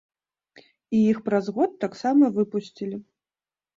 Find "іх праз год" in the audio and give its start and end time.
1.11-1.71